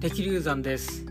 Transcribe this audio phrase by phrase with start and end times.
[0.00, 1.04] できる山です、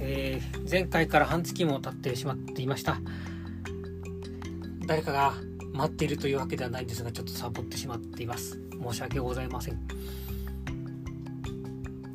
[0.00, 3.00] えー、前回から半月も経ってしまっていました。
[4.86, 5.32] 誰かが
[5.72, 8.60] 待っているというわけではないんですがちょっとサボってしまっています。
[8.86, 9.80] 申し訳ございません、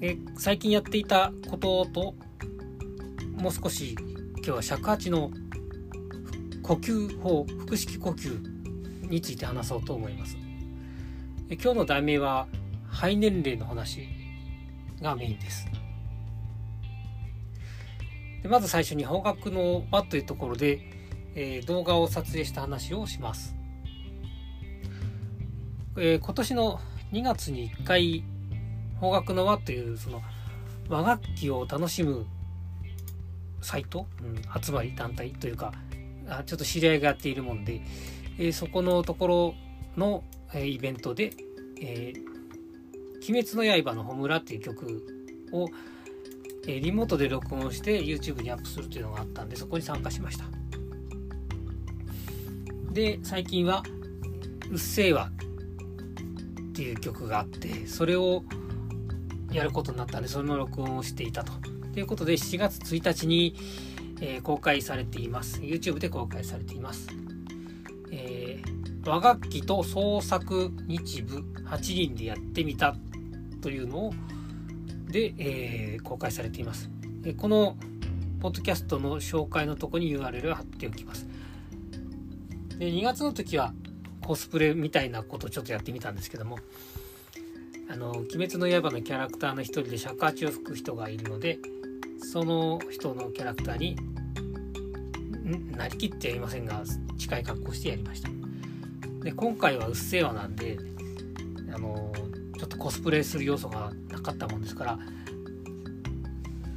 [0.01, 2.13] えー、最近やっていたことと
[3.37, 3.95] もう少し
[4.35, 5.31] 今日は尺八の
[6.61, 10.37] 呼吸法腹式呼吸について話そうと思います。
[11.49, 12.47] 今日の題名は
[12.87, 14.15] 肺年齢の話。
[15.01, 15.67] がメインです。
[18.41, 20.79] でまず最初に方角の輪というところで、
[21.35, 23.55] えー、動画を撮影した話をします、
[25.97, 26.79] えー、今年の
[27.11, 28.23] 2月に1回
[28.99, 30.21] 方角の輪というその
[30.89, 32.25] 和楽器を楽しむ
[33.61, 35.73] サイト、うん、集まり団体というか
[36.29, 37.81] あちょっと知り合いがやっているもんで、
[38.37, 39.55] えー、そこのところ
[39.97, 40.23] の、
[40.53, 41.31] えー、イベントで、
[41.81, 42.26] えー、
[43.27, 45.03] 鬼滅の刃のホラっていう曲
[45.51, 45.67] を、
[46.67, 50.45] えー、リモートで録音して YouTube にアップするというのがあったんで、そこに参加しました。
[52.91, 53.83] で、最近は、
[54.71, 55.29] うっせぇわ
[56.69, 58.43] っていう曲があって、それを
[59.51, 61.53] やることになったんで、その録音をしていたと。
[61.93, 63.55] ということで、7月1日に、
[64.21, 65.61] えー、公開されています。
[65.61, 67.07] YouTube で公開されています。
[68.11, 72.95] えー、和楽器と創作日舞8人でやってみた
[73.61, 74.13] というのを
[75.09, 76.89] で、えー、公開されています。
[77.37, 77.77] この
[78.39, 81.27] ポッドキャストの紹介のとこに URL を貼っておきます。
[82.77, 83.73] で2月の時は
[84.21, 86.59] コスプレみたいなことをちょっとやってみたんですけども
[87.89, 91.59] 「あの鬼滅の刃」のキャラクターの一人で尺八を吹く人がいるので
[92.31, 93.95] その人のキャラクターに
[95.75, 96.83] なりきってやりませんが
[97.17, 98.29] 近い格好してやりました
[99.23, 100.77] で今回は「うっせぇわ」なんで
[102.77, 104.99] コスプレする要素がなかったもんですから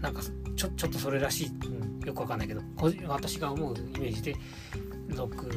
[0.00, 0.22] なんか
[0.56, 2.62] ちょちょっとそれらしい、うん、よくわかんないけど
[3.08, 4.36] 私が思うイメージで
[5.08, 5.50] 録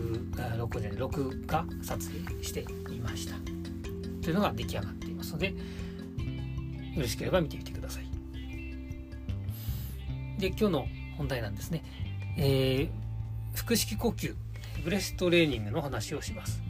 [0.57, 3.35] 録で録画撮影してみました。
[4.21, 5.53] というのが出来上がっていますのでよ
[7.01, 8.03] ろしければ見てみてください。
[10.39, 10.87] で今日の
[11.17, 11.83] 本題なんですね、
[12.37, 14.33] えー、腹式呼吸
[14.83, 16.61] ブレストレーニングの話をします。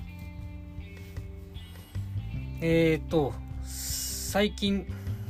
[2.61, 4.85] えっ、ー、と最近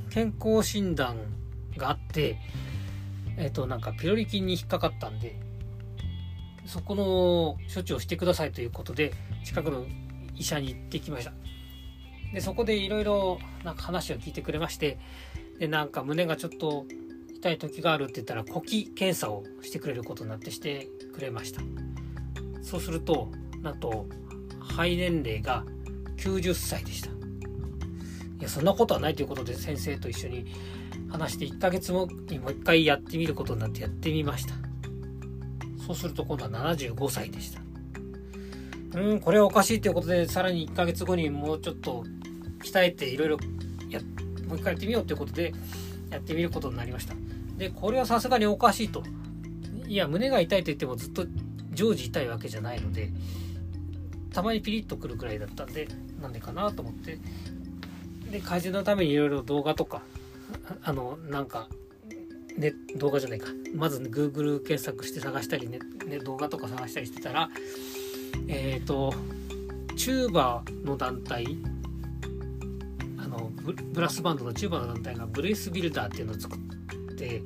[0.09, 1.17] 健康診断
[1.77, 2.37] があって
[3.37, 5.39] えっ、となんかピロリ菌に引っかかったんで
[6.65, 7.03] そこの
[7.73, 9.85] 処置をしてくださいということで近くの
[10.35, 11.33] 医者に行ってきました。
[12.33, 14.97] でそこでいろいろなんか話を聞いてくれまして
[15.59, 16.85] でなんか胸がちょっと
[17.35, 21.61] 痛い時があるって言ったら呼気検査をしてくれることになってしてくれました。
[22.61, 23.29] そうすると
[23.61, 24.07] なんと
[24.59, 25.65] 肺年齢が
[26.17, 27.22] 90歳でした。
[28.39, 30.45] いやそんなことはないということで先生と一緒に
[31.09, 34.55] 話して1ヶ月後にもう一回やってみることになってやってみました。
[35.85, 37.61] そうすると今度は75歳でした。
[38.99, 42.03] うんこれはおかしいということでさらに1ヶ月後にもうちょっと
[42.63, 43.37] 鍛えていろいろ
[43.89, 43.99] や
[44.47, 45.53] もう一回やってみようということで
[46.09, 47.15] やってみることになりました。
[47.57, 49.03] でこれはさすがにおかしいと。
[49.87, 51.25] いや胸が痛いと言ってもずっと
[51.73, 53.11] 常時痛いわけじゃないので
[54.31, 55.87] たまにピリッとくるくらいだったんで
[56.21, 57.19] なんでかなと思って
[58.33, 60.01] で改善のためにいろいろ動画とか
[60.83, 61.69] あのなんか
[62.57, 63.47] ね、動画じゃないか。
[63.73, 67.49] まず、Google 検索して探したりね、ね、動画とか探したりしてたら
[68.47, 69.13] えっ、ー、と
[69.95, 71.57] チューバーの団体
[73.17, 73.51] あの
[73.93, 77.41] ブラスバンドのチューバーの団体がブレイスビルダーっていうのを作って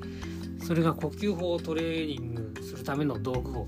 [0.65, 3.67] それが呼吸法をトレーニングするための道具を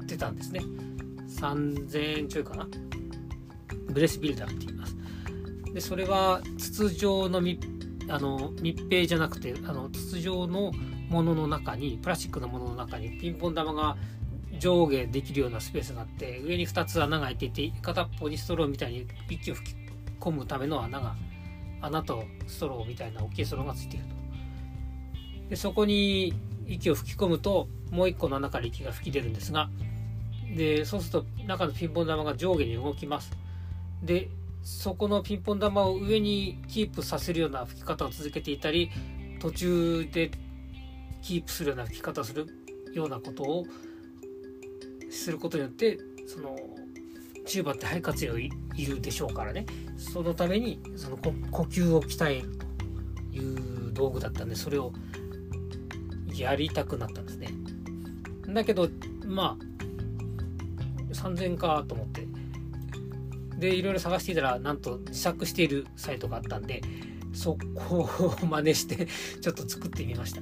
[0.00, 0.60] 売ってたんですね。
[1.28, 2.68] 3000円ちょいかな。
[3.90, 4.97] ブレスビルダーって言います。
[5.78, 7.60] でそれは筒状の密
[8.08, 10.72] あの密閉じゃなくてあの筒状の
[11.08, 13.96] ものの中にプラスチックのものの中にピンポン玉が
[14.58, 19.76] 上下できるようなスペースがあって上に2つ穴が開いていて片っぽにストローみたいに息を吹き
[20.18, 21.14] 込むための穴が
[21.80, 24.14] 穴とストローみたいな大きいストローがついていると。
[25.50, 26.34] でそこに
[26.66, 29.70] 息を吹き込むともう一個の穴から息が吹き出るんですが
[30.56, 33.30] でそうすると中のピンポン玉が上下に動きます。
[34.02, 34.28] で
[34.62, 38.90] そこのピンポン玉を上にキープさせるような吹き方を続けていたり
[39.40, 40.30] 途中で
[41.22, 42.46] キープするような吹き方をする
[42.92, 43.64] ようなことを
[45.10, 46.56] することによってその
[47.46, 48.50] チューバって肺活量い
[48.86, 49.64] るでしょうからね。
[49.96, 51.30] そのためにその呼
[51.64, 52.66] 吸を鍛えると
[53.34, 54.92] いう道具だったんでそれを
[56.34, 57.48] やりたくなったんですね。
[58.48, 58.88] だけど
[59.24, 59.68] まあ
[61.14, 62.17] 3000かと思って
[63.58, 66.82] でいろいろ探していたらなんと自作しているサイトがあったんで
[67.32, 67.58] そ
[67.88, 68.08] こ
[68.40, 69.06] を真似して
[69.40, 70.40] ちょっと作ってみました。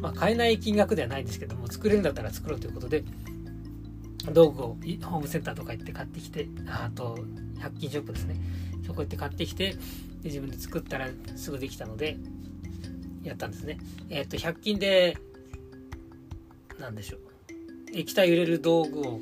[0.00, 3.04] まあ、買えない金額ではないんですけども作れるんだったら作ろうということで
[4.32, 7.24] 道具をホームセンターとか行って買ってきてあと
[7.58, 8.36] 100均ショップですね。
[8.84, 9.78] そこ行って買ってきてで
[10.24, 12.18] 自分で作ったらすぐできたので
[13.22, 13.78] やったんですね。
[14.10, 15.16] えっ、と100均で
[16.80, 17.20] 何でしょう。
[17.94, 19.20] 液体入れる道具を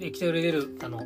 [0.00, 1.00] 液体を入れるあの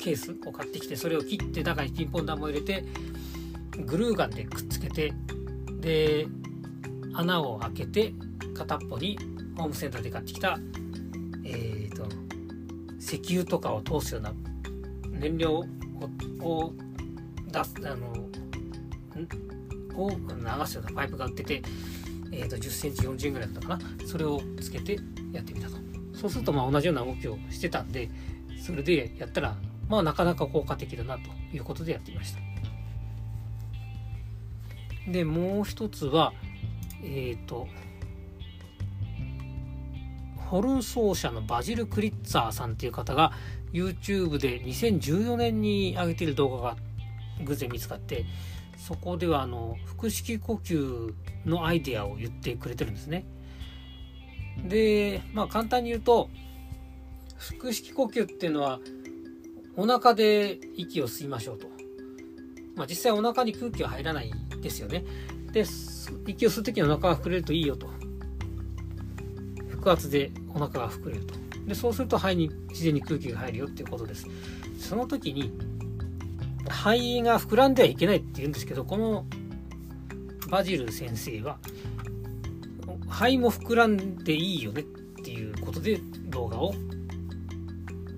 [0.00, 2.84] ケースを買ってきてそれを切って中にピンポン玉を入れて
[3.84, 5.12] グルーガンでくっつけて
[5.80, 6.26] で
[7.14, 8.14] 穴を開けて
[8.54, 9.18] 片っぽに
[9.56, 10.58] ホームセンターで買ってきた
[11.52, 12.06] えーと、
[12.98, 14.32] 石油とかを通すような
[15.10, 15.64] 燃料
[16.40, 16.72] を
[17.48, 18.12] 出すあの
[19.96, 21.62] を流すようなパイプが売ってて、
[22.32, 24.06] えーと、10センチ40円ぐらいだったかな。
[24.06, 24.98] それをつけて
[25.32, 25.76] やってみたと。
[26.14, 28.10] そうするとまあ同じような動きをしてたんで
[28.62, 29.56] それでやったら
[29.90, 31.22] まあなかなか効果的だなと
[31.54, 32.40] いうことでやってみました
[35.10, 36.32] でもう一つは
[37.02, 37.66] えっ、ー、と
[40.36, 43.32] ホルン奏者のバジル・クリッツァーさんっていう方が
[43.72, 46.76] YouTube で2014年に上げている動画が
[47.44, 48.24] 偶然見つかって
[48.76, 51.14] そこではあの腹式呼吸
[51.44, 53.26] のアイデアを言ってくれてるんですね。
[54.64, 56.28] でまあ簡単に言うと
[57.60, 58.80] 腹式呼吸っていうのは
[59.76, 61.68] お腹で息を吸いましょうと。
[62.76, 64.30] まあ、実際お腹に空気は入らない
[64.62, 65.04] ですよね。
[65.52, 65.64] で
[66.26, 67.88] 息を吸う時にお腹が膨れるといいよと
[69.80, 71.34] 腹圧でお腹が膨れると
[71.66, 74.26] でそうすると肺に自然に空気が入るよっていうことです
[74.78, 75.52] その時に
[76.68, 79.26] 肺が膨らんではいけないって言うんですけどこの
[80.48, 81.58] バジル先生は
[83.08, 86.74] 肺も膨らんでいいよねっていうことで動画を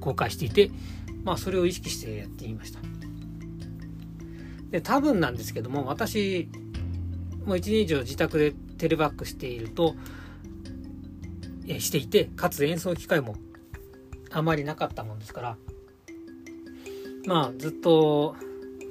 [0.00, 0.70] 公開していて
[1.24, 2.80] まあそれを意識してやってみました
[4.70, 6.48] で多分なんですけども私
[7.44, 9.94] もう1年以上自宅でテレバックしていると
[11.78, 13.36] していてかつ演奏機会も
[14.30, 15.56] あまりなかったもんですから
[17.26, 18.34] まあずっと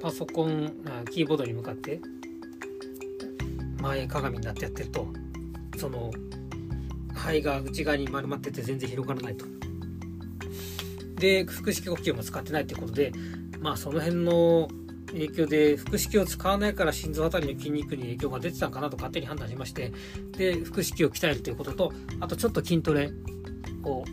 [0.01, 0.71] パソコン
[1.11, 1.99] キーボードに向かって
[3.81, 5.07] 前かがみになってやってると
[5.77, 6.11] その
[7.13, 9.60] 肺が内側に丸まってて全然広がらないと。
[11.21, 13.13] で腹式呼吸も使ってないってことで
[13.59, 14.67] まあその辺の
[15.11, 19.91] 影響で腹式を使わないから心臓あたりの筋肉に影響が出てたのかなと勝手に判断しまして
[20.31, 23.11] で腹式を鍛えるということとあとちょっと筋トレ
[23.83, 24.03] を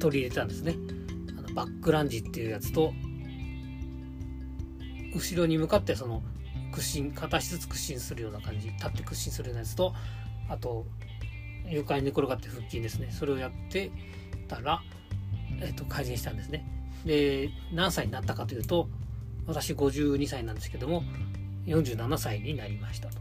[0.00, 0.74] 取り入れたんですね。
[1.38, 2.92] あのバックランジっていうやつと
[5.14, 6.22] 後ろに向かってその
[6.72, 9.94] 屈伸片足ずつ屈伸するような感じ立って屈伸するようなやつと
[10.48, 10.86] あと
[11.68, 13.08] 床に寝転がって腹筋ですね。
[13.10, 13.90] それをやって
[14.48, 14.82] たら、
[15.60, 16.66] えっと、改善したんですね
[17.04, 18.88] で何歳になったかというと
[19.46, 21.02] 私52歳なんですけども
[21.66, 23.18] 47歳になりましたと。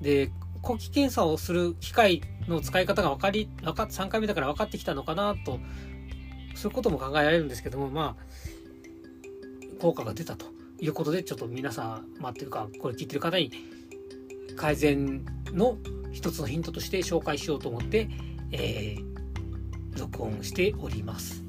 [0.00, 0.30] で
[0.62, 5.60] 呼気検査をする機械の使い方が分かり分か3回目だから分かってきたのかなと
[6.54, 10.46] そういうことも考えられるんですけどもまあ効果が出たと
[10.80, 13.50] いうことでちょっと皆さんまあっていうかこれ聞いてる方に
[14.56, 15.78] 改善の
[16.12, 18.08] 一つのヒントとして紹介しようと思って、
[18.52, 19.15] えー、
[19.96, 21.46] 録音しております。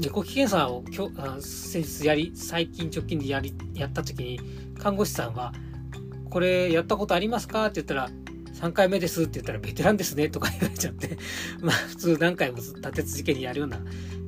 [0.00, 4.40] で呼気検査をきょあ先日やり最近直近でやりやった時に
[4.78, 5.52] 看護師さんは
[6.30, 8.08] 「これやったことありますか?」って言ったら
[8.54, 11.18] 「3回目です」って言ったら「ベテランですね」とか言われちゃって
[11.60, 13.78] まあ普通何回も立て続けにやるような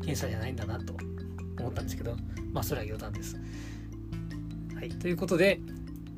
[0.00, 0.94] 検査じゃないんだなと
[1.58, 2.16] 思ったんですけど
[2.52, 3.40] まあそれは余談です。
[4.74, 5.60] はい、ということで、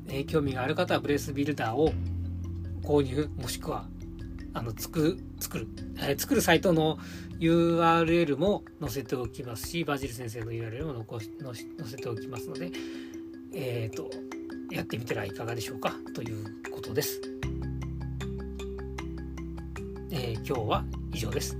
[0.07, 1.93] えー、興味がある方はブレースビルダーを
[2.81, 3.87] 購入もしくは
[4.55, 6.97] あの作作る、えー、作るサイトの
[7.39, 11.53] URL も載せておきますしバジル先生の URL も残し載
[11.85, 12.71] せておきますので
[13.53, 14.09] えっ、ー、と
[14.71, 15.93] やってみてはいかがでしょうか？
[16.15, 17.21] ということです、
[20.11, 21.57] えー、今日は以上です。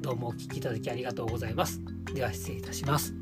[0.00, 1.80] どうもお聴きいただきありがとうございます。
[2.14, 3.17] では失礼いたします。